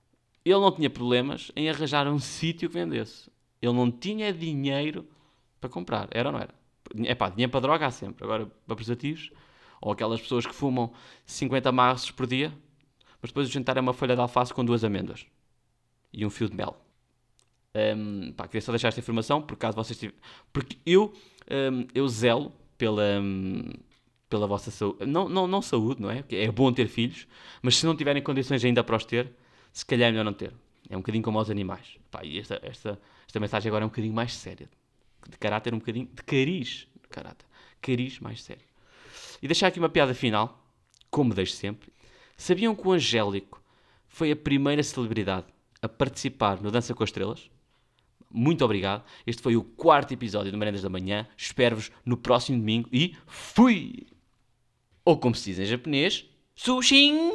Ele 0.43 0.59
não 0.59 0.71
tinha 0.71 0.89
problemas 0.89 1.51
em 1.55 1.69
arranjar 1.69 2.07
um 2.07 2.19
sítio 2.19 2.69
que 2.69 2.75
vendesse. 2.75 3.29
Ele 3.61 3.73
não 3.73 3.91
tinha 3.91 4.33
dinheiro 4.33 5.05
para 5.59 5.69
comprar. 5.69 6.07
Era 6.11 6.29
ou 6.29 6.33
não 6.33 6.39
era? 6.39 6.60
É 7.05 7.15
pá, 7.15 7.29
dinheiro 7.29 7.51
para 7.51 7.59
droga 7.59 7.85
há 7.85 7.91
sempre. 7.91 8.23
Agora, 8.23 8.45
para 8.65 8.75
preservativos, 8.75 9.31
ou 9.81 9.91
aquelas 9.91 10.21
pessoas 10.21 10.45
que 10.45 10.53
fumam 10.53 10.91
50 11.25 11.71
maços 11.71 12.11
por 12.11 12.27
dia, 12.27 12.53
mas 13.21 13.31
depois 13.31 13.47
o 13.47 13.51
jantar 13.51 13.77
é 13.77 13.81
uma 13.81 13.93
folha 13.93 14.15
de 14.15 14.21
alface 14.21 14.53
com 14.53 14.63
duas 14.63 14.83
amêndoas 14.83 15.25
e 16.13 16.25
um 16.25 16.29
fio 16.29 16.49
de 16.49 16.55
mel. 16.55 16.77
Um, 17.73 18.33
pá, 18.33 18.47
queria 18.47 18.61
só 18.61 18.71
deixar 18.71 18.89
esta 18.89 18.99
informação, 18.99 19.41
por 19.41 19.55
caso 19.55 19.75
vocês 19.75 19.97
tiverem... 19.97 20.19
Porque 20.51 20.77
eu, 20.85 21.13
um, 21.49 21.87
eu 21.95 22.07
zelo 22.07 22.51
pela, 22.77 23.19
um, 23.19 23.69
pela 24.29 24.45
vossa 24.45 24.71
saúde. 24.71 25.05
Não, 25.05 25.29
não, 25.29 25.47
não 25.47 25.61
saúde, 25.61 26.01
não 26.01 26.09
é? 26.09 26.23
É 26.29 26.51
bom 26.51 26.71
ter 26.73 26.87
filhos, 26.87 27.27
mas 27.61 27.77
se 27.77 27.85
não 27.85 27.95
tiverem 27.95 28.21
condições 28.21 28.63
ainda 28.65 28.83
para 28.83 28.95
os 28.95 29.05
ter, 29.05 29.31
se 29.71 29.85
calhar 29.85 30.09
é 30.09 30.11
melhor 30.11 30.25
não 30.25 30.33
ter. 30.33 30.53
É 30.89 30.97
um 30.97 30.99
bocadinho 30.99 31.23
como 31.23 31.39
aos 31.39 31.49
animais. 31.49 31.97
Pá, 32.09 32.23
e 32.25 32.39
esta, 32.39 32.59
esta, 32.61 32.99
esta 33.25 33.39
mensagem 33.39 33.69
agora 33.69 33.83
é 33.83 33.87
um 33.87 33.89
bocadinho 33.89 34.13
mais 34.13 34.33
séria. 34.33 34.69
De 35.31 35.37
caráter 35.37 35.73
um 35.73 35.79
bocadinho... 35.79 36.07
De 36.13 36.21
cariz. 36.23 36.87
Caráter. 37.09 37.45
Cariz 37.81 38.19
mais 38.19 38.43
sério. 38.43 38.63
E 39.41 39.47
deixar 39.47 39.67
aqui 39.67 39.79
uma 39.79 39.89
piada 39.89 40.13
final, 40.13 40.63
como 41.09 41.33
deixo 41.33 41.53
sempre. 41.53 41.91
Sabiam 42.37 42.75
que 42.75 42.87
o 42.87 42.91
Angélico 42.91 43.61
foi 44.07 44.31
a 44.31 44.35
primeira 44.35 44.83
celebridade 44.83 45.47
a 45.81 45.89
participar 45.89 46.61
no 46.61 46.69
Dança 46.69 46.93
com 46.93 47.03
as 47.03 47.09
Estrelas? 47.09 47.49
Muito 48.29 48.63
obrigado. 48.63 49.03
Este 49.25 49.41
foi 49.41 49.55
o 49.55 49.63
quarto 49.63 50.13
episódio 50.13 50.51
do 50.51 50.57
Merendas 50.57 50.81
da 50.81 50.89
Manhã. 50.89 51.27
Espero-vos 51.35 51.91
no 52.05 52.15
próximo 52.15 52.57
domingo 52.57 52.87
e 52.91 53.15
fui! 53.25 54.07
Ou 55.03 55.17
como 55.17 55.35
se 55.35 55.51
diz 55.51 55.59
em 55.59 55.65
japonês, 55.65 56.25
sushin! 56.55 57.33